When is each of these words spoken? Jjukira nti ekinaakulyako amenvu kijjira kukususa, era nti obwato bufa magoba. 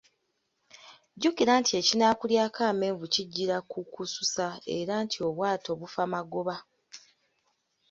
Jjukira 1.13 1.53
nti 1.61 1.71
ekinaakulyako 1.81 2.59
amenvu 2.71 3.05
kijjira 3.13 3.57
kukususa, 3.71 4.45
era 4.77 4.95
nti 5.03 5.17
obwato 5.29 5.69
bufa 5.79 6.03
magoba. 6.13 6.55